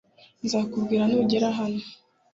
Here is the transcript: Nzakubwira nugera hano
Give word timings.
Nzakubwira 0.45 1.03
nugera 1.07 1.47
hano 1.57 1.83